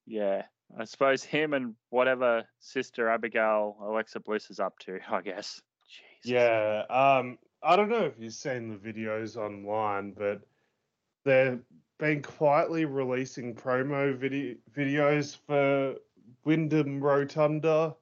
[0.07, 0.43] yeah.
[0.77, 5.61] I suppose him and whatever sister Abigail Alexa Bliss is up to, I guess.
[5.87, 6.31] Jesus.
[6.31, 6.83] Yeah.
[6.89, 7.37] Um.
[7.61, 10.41] I don't know if you've seen the videos online, but
[11.25, 11.61] they've
[11.97, 15.95] been quietly releasing promo video videos for
[16.45, 17.95] Wyndham Rotunda,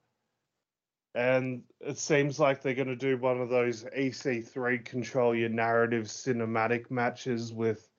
[1.15, 6.05] and it seems like they're going to do one of those EC3 control your narrative
[6.05, 7.89] cinematic matches with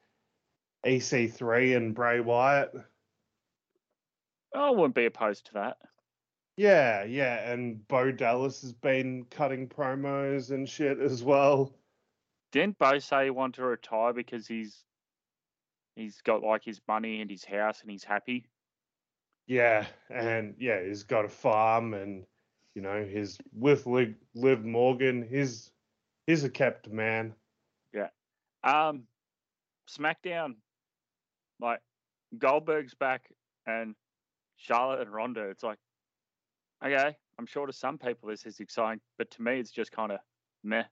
[0.87, 2.73] EC3 and Bray Wyatt.
[4.55, 5.79] I wouldn't be opposed to that.
[6.59, 11.73] Yeah, yeah, and Bo Dallas has been cutting promos and shit as well.
[12.51, 14.83] Didn't Bo say he wanted to retire because he's
[15.95, 18.49] he's got like his money and his house and he's happy?
[19.47, 22.25] Yeah, and yeah, he's got a farm, and
[22.75, 25.29] you know, he's with Liv, Liv Morgan.
[25.31, 25.71] He's
[26.27, 27.35] he's a kept man.
[27.95, 28.09] Yeah.
[28.65, 29.05] Um,
[29.89, 30.57] SmackDown,
[31.61, 31.79] like
[32.37, 33.31] Goldberg's back
[33.65, 33.95] and
[34.57, 35.43] Charlotte and Ronda.
[35.51, 35.79] It's like,
[36.85, 40.13] okay, I'm sure to some people this is exciting, but to me, it's just kind
[40.13, 40.19] of
[40.65, 40.85] meh.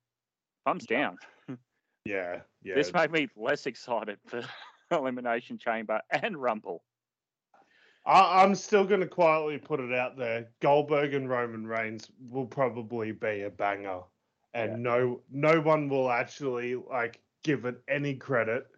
[0.64, 1.16] Thumbs down.
[2.05, 2.77] Yeah, yeah.
[2.77, 4.40] This made me less excited for
[4.92, 6.85] Elimination Chamber and Rumble.
[8.07, 10.46] I, I'm still going to quietly put it out there.
[10.61, 14.03] Goldberg and Roman Reigns will probably be a banger,
[14.55, 14.77] and Yeah.
[14.79, 18.68] no no one will actually like give it any credit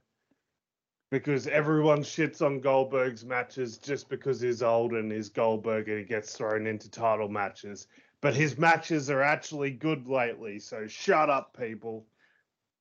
[1.11, 6.05] because everyone shits on Goldberg's matches just because he's old and he's Goldberg and he
[6.05, 7.87] gets thrown into title matches.
[8.21, 12.07] But his matches are actually good lately, so shut up, people.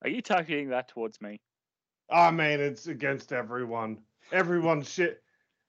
[0.03, 1.39] Are you targeting that towards me?
[2.09, 3.99] I mean, it's against everyone.
[4.31, 5.21] Everyone shit.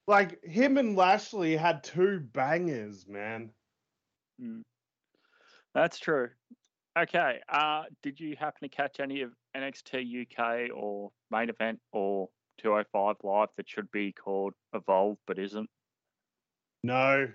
[0.07, 3.51] Like him and Lashley had two bangers, man.
[4.41, 4.63] Mm.
[5.75, 6.31] That's true.
[6.99, 7.41] Okay.
[7.49, 13.17] Uh, did you happen to catch any of NXT UK or main event or 205
[13.23, 15.69] live that should be called Evolve but isn't?
[16.83, 17.29] No,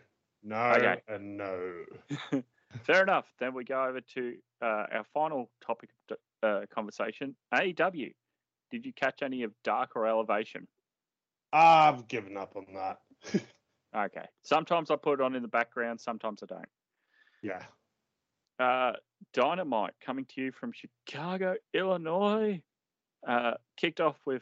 [0.43, 1.01] no, Okay.
[1.07, 1.83] and no.
[2.85, 3.25] Fair enough.
[3.39, 8.13] Then we go over to uh, our final topic of uh, conversation AEW.
[8.71, 10.67] Did you catch any of Dark or Elevation?
[11.51, 12.99] I've given up on that.
[13.95, 14.25] Okay.
[14.41, 16.65] Sometimes I put it on in the background, sometimes I don't.
[17.43, 17.61] yeah.
[18.59, 18.93] Uh,
[19.35, 22.59] Dynamite coming to you from Chicago, Illinois.
[23.27, 24.41] Uh, kicked off with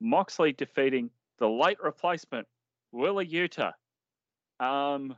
[0.00, 2.46] Moxley defeating the late replacement,
[2.92, 3.72] Wheeler Yuta.
[4.60, 5.16] Um,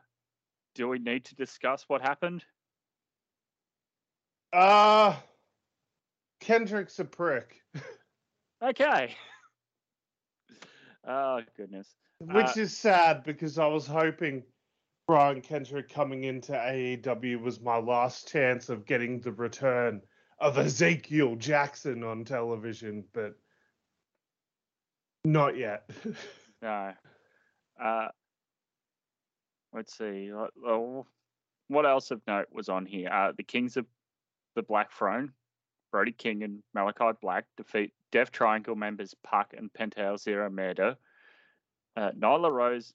[0.74, 2.44] do we need to discuss what happened?
[4.52, 5.16] Uh
[6.40, 7.62] Kendrick's a prick,
[8.62, 9.14] Okay.
[11.08, 11.88] Oh, goodness.
[12.18, 14.42] which Uh, is sad because I was hoping
[15.06, 20.02] Brian Kendrick coming into AEW was my last chance of getting the return
[20.40, 23.34] of Ezekiel Jackson on television, but
[25.24, 25.88] not yet.
[26.62, 26.92] No.
[27.82, 28.08] Uh,
[29.72, 30.30] let's see.
[30.30, 31.06] uh, oh,
[31.68, 33.08] What else of note was on here?
[33.08, 33.86] Uh, the Kings of
[34.56, 35.32] the Black Throne,
[35.90, 40.96] Brody King and Malakai Black defeat Death Triangle members Pac and Penta El Zero Miedo.
[41.96, 42.92] Uh, Nyla Rose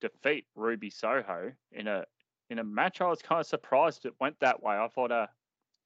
[0.00, 2.04] defeat Ruby Soho in a
[2.48, 3.02] in a match.
[3.02, 4.74] I was kind of surprised it went that way.
[4.74, 5.26] I thought uh,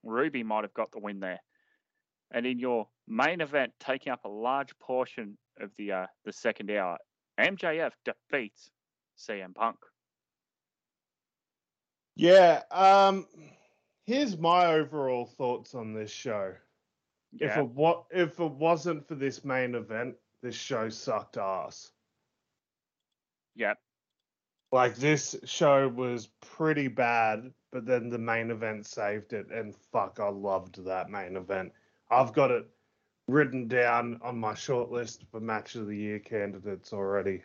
[0.05, 1.41] Ruby might have got the win there.
[2.31, 6.71] And in your main event, taking up a large portion of the uh, the second
[6.71, 6.99] hour,
[7.39, 8.71] MJF defeats
[9.19, 9.77] CM Punk.
[12.15, 13.27] yeah, um
[14.07, 16.55] here's my overall thoughts on this show.
[17.33, 17.49] Yeah.
[17.49, 21.91] If it what if it wasn't for this main event, this show sucked ass.
[23.57, 23.79] Yep.
[24.73, 30.19] Like this show was pretty bad, but then the main event saved it, and fuck,
[30.21, 31.73] I loved that main event.
[32.11, 32.67] I've got it
[33.29, 37.43] written down on my short list for match of the year candidates already.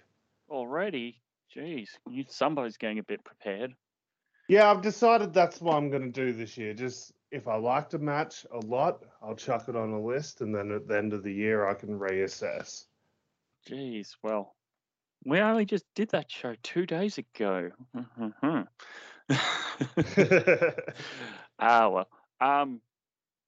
[0.50, 1.22] Already,
[1.56, 3.74] jeez, you, somebody's getting a bit prepared.
[4.48, 6.74] Yeah, I've decided that's what I'm going to do this year.
[6.74, 10.54] Just if I liked a match a lot, I'll chuck it on a list, and
[10.54, 12.86] then at the end of the year, I can reassess.
[13.70, 14.56] Jeez, well,
[15.26, 17.70] we only just did that show two days ago.
[21.60, 22.10] ah, well,
[22.41, 22.82] um,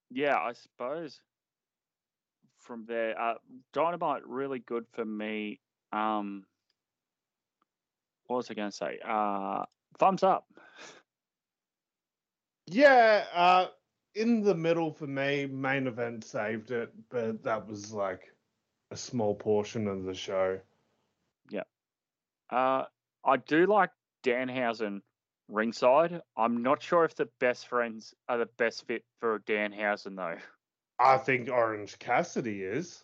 [0.09, 1.19] yeah, I suppose
[2.63, 3.35] from there, uh,
[3.73, 5.59] Dynamite really good for me.
[5.91, 6.45] Um,
[8.27, 8.99] what was I going to say?
[9.05, 9.65] Uh,
[9.99, 10.45] thumbs up.
[12.67, 13.67] Yeah, uh,
[14.15, 18.33] in the middle for me, main event saved it, but that was like
[18.91, 20.59] a small portion of the show.
[21.49, 21.63] Yeah.
[22.49, 22.85] Uh,
[23.25, 23.89] I do like
[24.23, 25.01] Danhausen
[25.49, 26.21] ringside.
[26.37, 30.37] I'm not sure if the best friends are the best fit for a Danhausen though.
[30.99, 33.03] I think Orange Cassidy is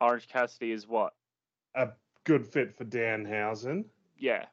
[0.00, 1.14] Orange Cassidy is what?
[1.74, 1.90] a
[2.24, 3.84] good fit for Danhausen.
[4.18, 4.46] Yeah.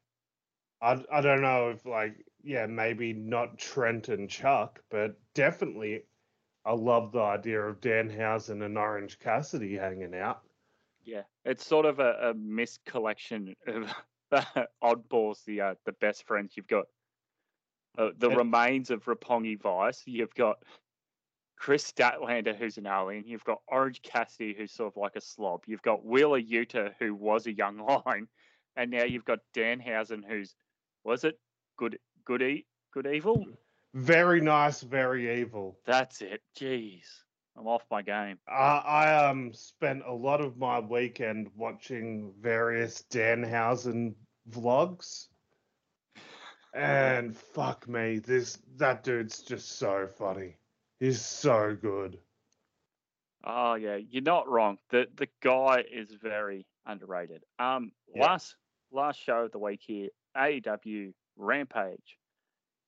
[0.81, 6.03] I, I don't know if like yeah maybe not Trent and Chuck, but definitely
[6.65, 10.41] I love the idea of Danhausen and Orange Cassidy hanging out.
[11.03, 11.23] Yeah.
[11.45, 13.93] It's sort of a, a missed collection of
[14.83, 16.85] oddballs, the uh, the best friends you've got.
[17.97, 20.03] Uh, the remains of Roppongi Vice.
[20.05, 20.63] You've got
[21.61, 23.23] Kris Statlander, who's an alien.
[23.27, 25.61] You've got Orange Cassidy, who's sort of like a slob.
[25.67, 28.27] You've got Wheeler Yuta, who was a young lion,
[28.75, 30.55] and now you've got Danhausen, who's
[31.03, 31.39] was it
[31.77, 33.45] good good e good evil?
[33.93, 35.77] Very nice, very evil.
[35.85, 36.41] That's it.
[36.59, 37.05] Jeez,
[37.55, 38.39] I'm off my game.
[38.47, 44.15] I, I um spent a lot of my weekend watching various Danhausen
[44.49, 45.27] vlogs.
[46.73, 50.55] And fuck me, this that dude's just so funny.
[51.01, 52.19] He's so good.
[53.43, 54.77] Oh yeah, you're not wrong.
[54.91, 57.43] The the guy is very underrated.
[57.57, 58.23] Um, Yeah.
[58.27, 58.55] last
[58.91, 62.19] last show of the week here, AEW Rampage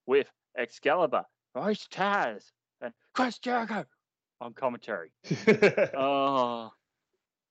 [0.05, 1.23] with Excalibur,
[1.55, 3.83] Royce Taz, and Chris Jericho
[4.41, 5.11] on commentary.
[5.97, 6.71] Oh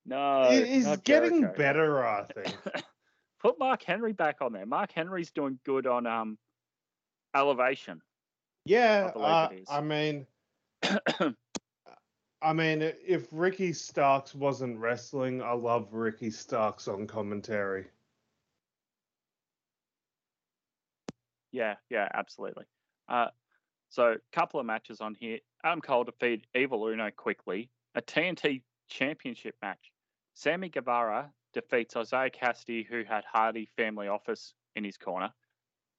[0.06, 1.58] no, He- He's getting Jericho.
[1.58, 2.56] better, I think.
[3.40, 4.66] Put Mark Henry back on there.
[4.66, 6.38] Mark Henry's doing good on um
[7.34, 8.00] Elevation.
[8.64, 9.68] Yeah, believe uh, it is.
[9.68, 10.24] I mean,
[12.42, 17.86] I mean, if Ricky Starks wasn't wrestling, I love Ricky Starks on commentary.
[21.52, 22.64] Yeah, yeah, absolutely.
[23.08, 23.28] Uh,
[23.90, 25.38] so, couple of matches on here.
[25.64, 27.68] Adam Cole defeated Evil Uno quickly.
[27.94, 29.92] A TNT Championship match.
[30.34, 35.30] Sammy Guevara defeats Isiah Kassidy, who had Hardy Family Office in his corner.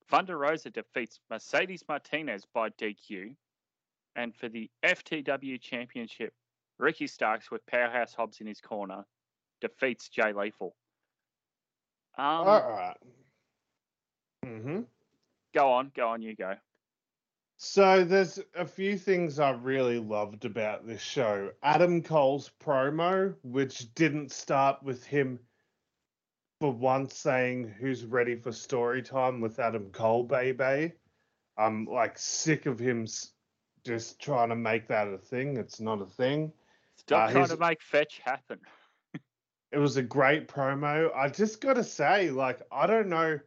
[0.09, 3.35] Thunder Rosa defeats Mercedes Martinez by DQ.
[4.15, 6.33] And for the FTW Championship,
[6.77, 9.05] Ricky Starks with Powerhouse Hobbs in his corner
[9.61, 10.75] defeats Jay Lethal.
[12.17, 12.97] Um, All right.
[14.45, 14.81] Mm-hmm.
[15.53, 16.55] Go on, go on, you go.
[17.57, 21.51] So there's a few things I really loved about this show.
[21.61, 25.39] Adam Cole's promo, which didn't start with him
[26.59, 30.93] for once saying who's ready for story time with Adam Cole, baby.
[31.57, 33.05] I'm like sick of him
[33.83, 35.57] just trying to make that a thing.
[35.57, 36.51] It's not a thing.
[36.95, 38.59] Stop Uh, trying to make fetch happen.
[39.71, 41.09] It was a great promo.
[41.15, 43.39] I just got to say, like, I don't know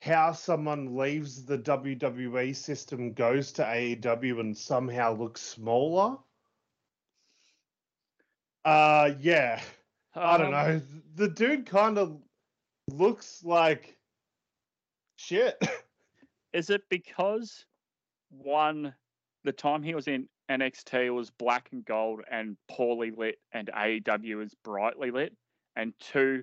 [0.00, 6.18] how someone leaves the WWE system, goes to AEW, and somehow looks smaller.
[8.64, 9.60] Uh, yeah,
[10.14, 10.82] I don't Um, know.
[11.14, 12.20] The dude kind of
[12.88, 13.96] looks like
[15.16, 15.56] shit.
[16.52, 17.64] Is it because
[18.30, 18.94] one,
[19.44, 24.44] the time he was in NXT was black and gold and poorly lit, and AEW
[24.44, 25.34] is brightly lit,
[25.76, 26.42] and two,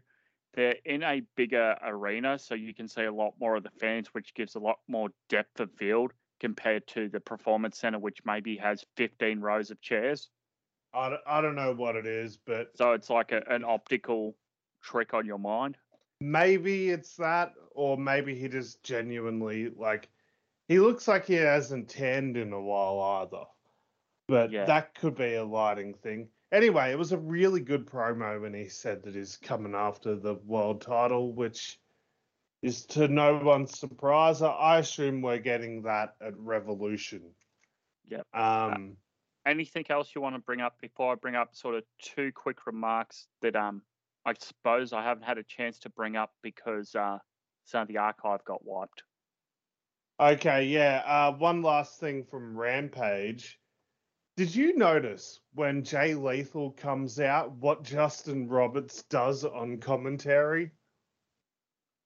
[0.56, 4.08] they're in a bigger arena, so you can see a lot more of the fans,
[4.14, 8.58] which gives a lot more depth of field compared to the performance center, which maybe
[8.58, 10.30] has 15 rows of chairs.
[10.93, 14.36] I, don't- I don't know what it is, but So it's like a, an optical
[14.82, 15.78] trick on your mind.
[16.20, 20.10] maybe it's that, or maybe he just genuinely like
[20.70, 23.44] he looks like he hasn't tanned in a while either.
[24.28, 24.66] But Yeah.
[24.66, 26.30] that could be a lighting thing.
[26.52, 30.36] Anyway, it was a really good promo when he said that he's coming after the
[30.36, 31.80] world title, which
[32.62, 34.42] is to no one's surprise.
[34.42, 37.36] I assume we're getting that at Revolution.
[38.06, 38.28] Yep.
[38.36, 38.98] Um,
[39.46, 42.68] anything else you want to bring up before I bring up sort of two quick
[42.68, 43.82] remarks that um
[44.26, 47.20] I suppose I haven't had a chance to bring up because uh,
[47.64, 49.04] some of the archive got wiped.
[50.20, 51.02] Okay, yeah.
[51.06, 53.60] Uh, one last thing from Rampage.
[54.36, 60.72] Did you notice when Jay Lethal comes out what Justin Roberts does on commentary?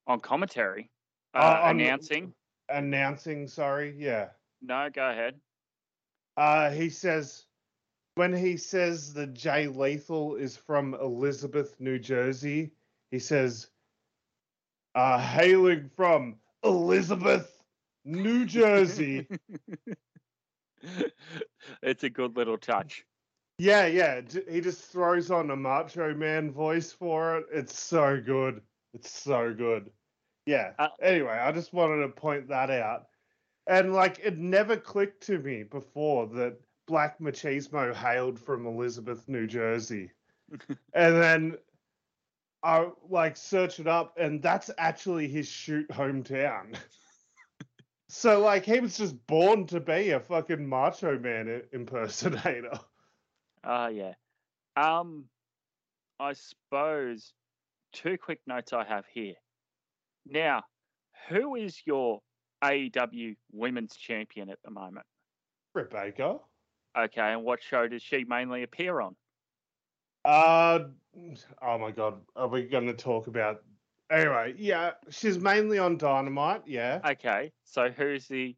[0.08, 0.90] On commentary,
[1.34, 2.34] uh, Uh, on- announcing.
[2.70, 4.30] Announcing, sorry, yeah.
[4.62, 5.40] No, go ahead.
[6.38, 7.46] Uh, he says
[8.16, 12.72] when he says that Jay Lethal is from Elizabeth, New Jersey,
[13.10, 13.70] he says,
[14.94, 17.53] uh, hailing from Elizabeth,
[18.06, 19.28] New Jersey.
[21.82, 23.06] it's a good little touch.
[23.58, 24.22] yeah, yeah.
[24.50, 27.46] He just throws on a Macho Man voice for it.
[27.52, 28.62] It's so good.
[28.94, 29.90] It's so good.
[30.46, 30.72] Yeah.
[30.78, 33.08] Uh, anyway, I just wanted to point that out.
[33.68, 39.48] And like, it never clicked to me before that Black Machismo hailed from Elizabeth, New
[39.48, 40.12] Jersey.
[40.94, 41.58] and then
[42.62, 46.76] I like search it up, and that's actually his shoot hometown.
[48.14, 52.80] so like, he was just born to be a fucking Macho Man i- impersonator.
[53.66, 54.12] Ah, yeah.
[54.76, 55.24] Um,
[56.20, 57.32] I suppose
[57.94, 59.36] two quick notes I have here.
[60.28, 60.64] Now,
[61.30, 62.20] who is your
[62.62, 65.06] AEW Women's Champion at the moment?
[65.74, 66.40] Britt Baker.
[66.98, 69.16] Okay, and what show does she mainly appear on?
[70.26, 70.80] Uh,
[71.62, 73.64] oh my god, are we going to talk about?
[74.14, 76.62] Anyway, yeah, she's mainly on Dynamite.
[76.68, 78.56] Yeah, Okay, so who's the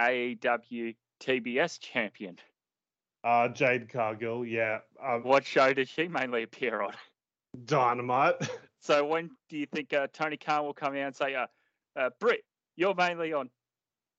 [0.00, 2.38] AEW TBS champion?
[3.22, 4.44] uh, Jade Cargill.
[4.46, 6.94] Yeah, uh, What show does she mainly appear on?
[7.64, 8.36] Dynamite.
[8.84, 11.46] So when do you think uh, Tony Khan will come out and say, uh,
[11.94, 12.40] uh, Britt,
[12.74, 13.48] you're mainly on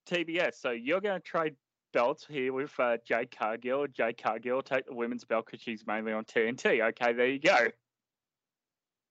[0.10, 1.56] TBS, so you're going to trade
[1.92, 3.88] belts here with uh, Jade Cargill.
[3.88, 6.82] Jade Cargill will take the women's belt because she's mainly on TNT.
[6.92, 7.58] Okay, there you go.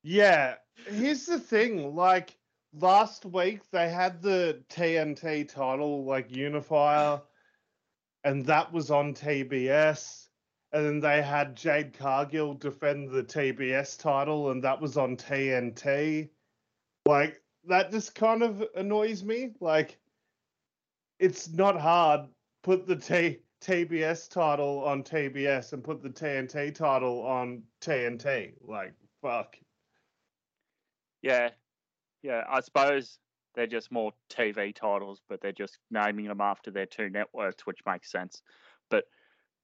[0.02, 0.54] Yeah,
[0.86, 1.94] here's the thing.
[1.94, 2.36] Like
[2.78, 7.20] last week, they had the TNT title like unifier,
[8.24, 10.28] and that was on TBS.
[10.74, 16.30] And then they had Jade Cargill defend the TBS title, and that was on TNT.
[17.04, 19.52] Like, that just kind of annoys me.
[19.60, 19.98] Like,
[21.18, 22.22] it's not hard.
[22.62, 28.54] Put the T- TBS title on TBS and put the TNT title on TNT.
[28.66, 29.56] Like, fuck.
[31.22, 31.50] Yeah,
[32.22, 32.44] yeah.
[32.48, 33.18] I suppose
[33.54, 37.80] they're just more TV titles, but they're just naming them after their two networks, which
[37.86, 38.42] makes sense.
[38.90, 39.04] But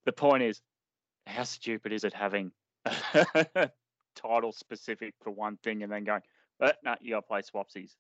[0.05, 0.61] the point is,
[1.27, 2.53] how stupid is it having
[2.85, 3.71] a
[4.15, 6.23] title specific for one thing and then going,
[6.59, 7.93] but no, you got to play swapsies.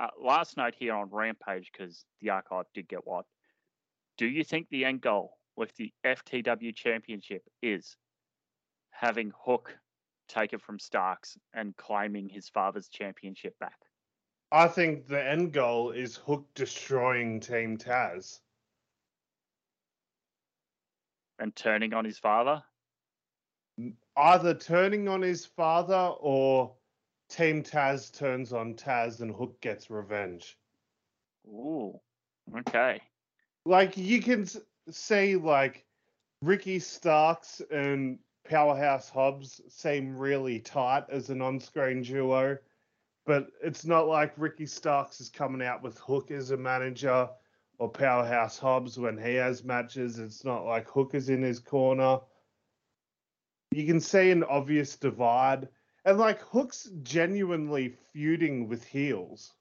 [0.00, 3.28] Uh, last note here on Rampage, because the archive did get wiped.
[4.16, 7.96] Do you think the end goal with the FTW Championship is
[8.90, 9.76] having Hook
[10.32, 13.78] take it from Starks and claiming his father's championship back?
[14.50, 18.40] I think the end goal is Hook destroying Team Taz.
[21.38, 22.62] and turning on his father.
[24.16, 26.72] Either turning on his father or
[27.28, 30.56] Team Taz turns on Taz and Hook gets revenge.
[31.48, 31.98] Ooh,
[32.58, 33.00] okay.
[33.64, 34.58] Like you can s-
[34.90, 35.84] see like
[36.42, 38.20] Ricky Starks and
[38.52, 42.58] Powerhouse Hobbs seem really tight as an on-screen duo,
[43.24, 47.30] but it's not like Ricky Starks is coming out with Hook as a manager
[47.78, 50.18] or Powerhouse Hobbs when he has matches.
[50.18, 52.20] It's not like Hook is in his corner.
[53.70, 55.68] You can see an obvious divide.
[56.04, 59.54] And like Hook's genuinely feuding with heels.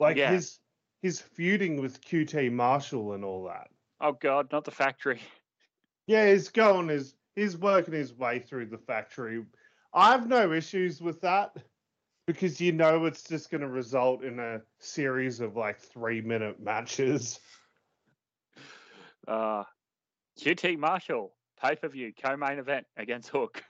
[0.00, 0.32] Like Yeah.
[0.32, 0.58] his
[1.02, 3.70] he's feuding with QT Marshall and all that.
[4.00, 5.20] Oh God, not the factory.
[6.08, 9.44] Yeah, he's going his he's working his way through the factory.
[9.92, 11.56] I have no issues with that
[12.26, 16.60] because you know it's just going to result in a series of like three minute
[16.60, 17.40] matches.
[19.26, 19.64] Uh,
[20.40, 23.62] QT Marshall pay per view co main event against Hook.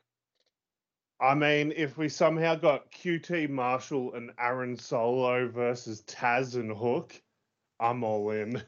[1.21, 7.21] I mean, if we somehow got QT Marshall and Aaron Solo versus Taz and Hook,
[7.79, 8.63] I'm all in.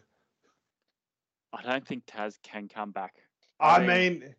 [1.52, 3.14] I don't think Taz can come back.
[3.60, 4.34] I mean- mean,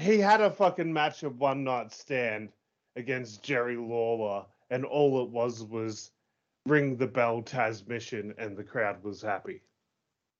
[0.00, 2.50] he, had a fucking match of one night stand
[2.96, 6.10] against Jerry Lawler, and all it was was
[6.66, 9.62] ring the bell Tazmission, and the crowd was happy.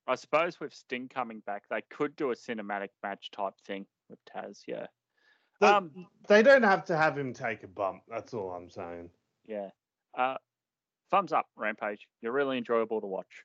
[0.07, 4.19] I suppose with Sting coming back, they could do a cinematic match type thing with
[4.25, 4.61] Taz.
[4.67, 4.87] Yeah,
[5.61, 8.03] Um, they don't have to have him take a bump.
[8.09, 9.11] That's all I'm saying.
[9.47, 9.71] yeah.
[10.19, 10.37] Uh,
[11.13, 12.09] thumbs up, Rampage.
[12.21, 13.45] You're really enjoyable to watch.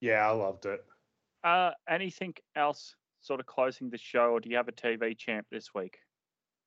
[0.00, 0.84] Yeah, I loved it.
[1.42, 5.46] Uh, anything else sort of closing the show, or do you have a TV champ
[5.50, 5.98] this week?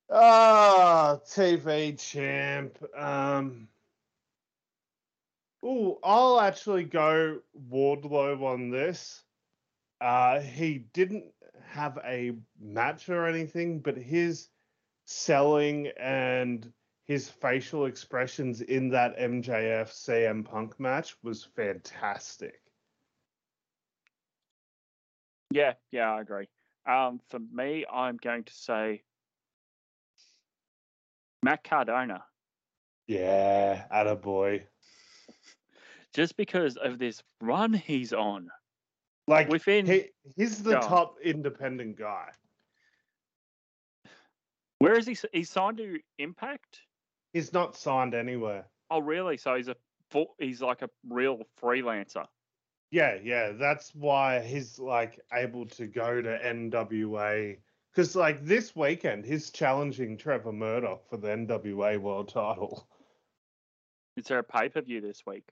[0.10, 2.78] Ah, TV champ.
[2.98, 3.68] Um,
[5.64, 7.40] oh, I'll actually go
[7.72, 9.24] Wardlow on this.
[10.02, 11.26] Uh, he didn't
[11.68, 14.50] have a match or anything, but his
[15.06, 16.72] selling and
[17.06, 22.60] his facial expressions in that MJF CM Punk match was fantastic.
[25.56, 26.50] Yeah, yeah, I agree.
[26.86, 29.04] Um, for me, I'm going to say
[31.44, 32.26] Matt Cardona.
[33.08, 34.64] Yeah, attaboy.
[36.14, 38.50] Just because of this run he's on.
[39.30, 40.90] Like Within he, he's the Go on.
[40.90, 42.32] top independent guy.
[44.80, 45.16] where is he?
[45.32, 46.82] He's signed to Impact.
[47.32, 48.66] He's not signed anywhere.
[48.92, 49.38] Oh, really?
[49.38, 49.76] So he's a
[50.38, 52.26] he's like a real freelancer.
[52.96, 57.58] Yeah, yeah, that's why he's like able to go to NWA
[57.92, 62.88] because like this weekend he's challenging Trevor Murdoch for the NWA World Title.
[64.16, 65.44] Is there a pay per view this week?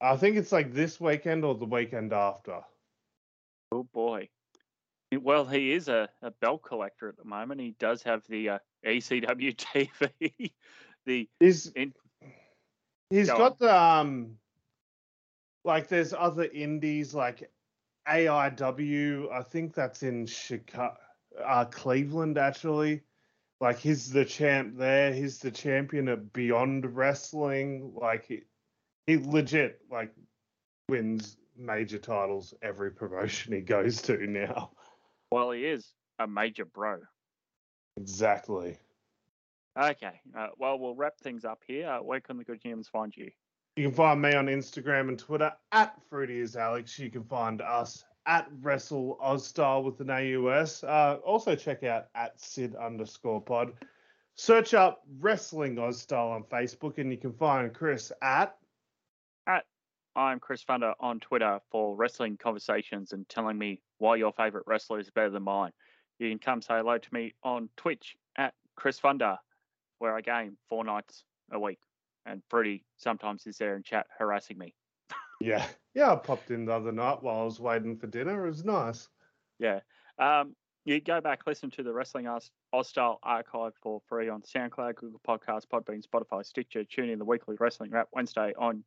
[0.00, 2.60] I think it's like this weekend or the weekend after.
[3.72, 4.30] Oh boy.
[5.12, 7.60] Well, he is a, a belt collector at the moment.
[7.60, 10.52] He does have the uh, ECW TV.
[11.04, 11.92] the He's In-
[13.10, 14.38] he's Go got the um
[15.64, 17.50] like there's other indies like
[18.08, 19.32] AIW.
[19.32, 20.96] I think that's in Chicago,
[21.44, 23.02] uh, Cleveland actually.
[23.60, 25.12] Like he's the champ there.
[25.12, 27.92] He's the champion at Beyond Wrestling.
[27.94, 28.42] Like he,
[29.06, 30.12] he legit like
[30.88, 34.70] wins major titles every promotion he goes to now.
[35.30, 36.98] well, he is a major bro.
[37.96, 38.78] Exactly.
[39.78, 40.20] Okay.
[40.36, 41.88] Uh, well, we'll wrap things up here.
[41.88, 43.30] Uh, where can the good humans find you?
[43.76, 46.98] You can find me on Instagram and Twitter at Fruity is Alex.
[46.98, 50.84] You can find us at Wrestle Aus Style with an AUS.
[50.84, 53.72] Uh, also check out at Sid underscore pod.
[54.34, 58.56] Search up Wrestling Aus Style on Facebook and you can find Chris at
[59.46, 59.64] at
[60.16, 64.98] I'm Chris Funder on Twitter for wrestling conversations and telling me why your favorite wrestler
[64.98, 65.72] is better than mine.
[66.18, 69.38] You can come say hello to me on Twitch at Chris Funder,
[69.98, 71.78] where I game four nights a week.
[72.26, 74.74] And Fruity sometimes is there in chat harassing me.
[75.40, 78.46] yeah yeah I popped in the other night while I was waiting for dinner.
[78.46, 79.08] It was nice.
[79.58, 79.80] Yeah.
[80.18, 80.54] Um,
[80.84, 82.50] you go back, listen to the Wrestling Aus,
[82.82, 86.84] Style archive for free on SoundCloud, Google Podcasts, Podbean, Spotify, Stitcher.
[86.84, 88.82] Tune in the weekly Wrestling Wrap Wednesday on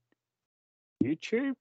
[1.04, 1.54] YouTube.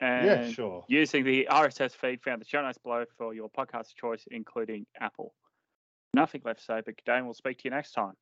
[0.00, 0.84] And yeah, sure.
[0.88, 5.34] using the RSS feed found the show notes below for your podcast choice, including Apple.
[6.14, 8.14] Nothing left to say, but and we'll speak to you next time.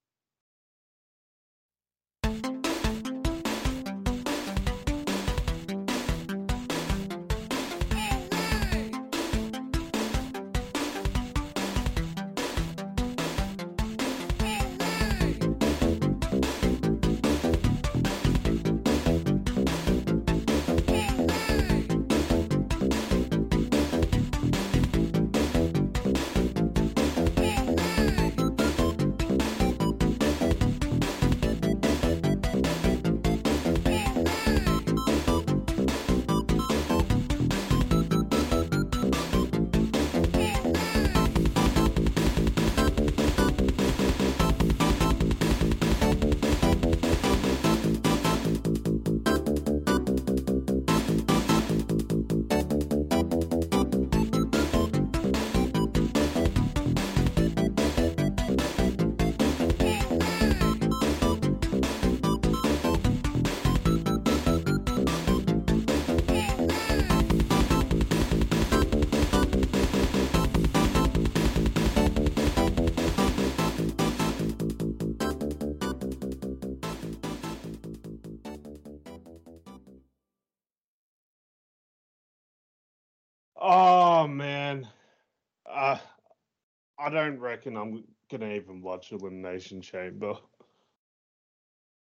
[87.09, 90.35] I don't reckon I'm gonna even watch Elimination Chamber.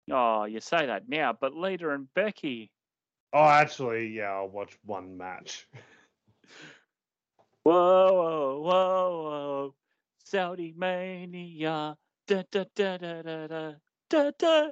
[0.10, 2.72] Oh, you say that now, but Lita and Becky.
[3.32, 5.68] Oh, actually, yeah, I'll watch one match.
[7.64, 9.76] Whoa, whoa, whoa, whoa.
[10.24, 11.96] Saudi Mania.
[12.26, 13.74] Da, da, da, da, da, da,
[14.10, 14.70] da, da.